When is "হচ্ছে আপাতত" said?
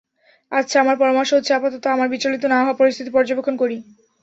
1.33-1.83